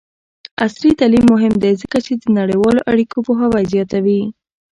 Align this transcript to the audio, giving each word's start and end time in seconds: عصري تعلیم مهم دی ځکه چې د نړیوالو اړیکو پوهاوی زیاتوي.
عصري 0.63 0.91
تعلیم 0.99 1.25
مهم 1.33 1.53
دی 1.61 1.71
ځکه 1.81 1.97
چې 2.05 2.13
د 2.15 2.23
نړیوالو 2.39 2.85
اړیکو 2.91 3.17
پوهاوی 3.27 3.63
زیاتوي. 3.73 4.21